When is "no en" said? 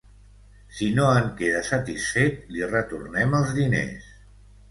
0.95-1.27